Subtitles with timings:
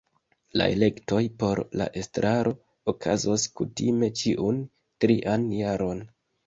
[0.61, 2.55] La elektoj por la estraro
[2.95, 4.69] okazos kutime ĉiun
[5.05, 6.09] trian jaron.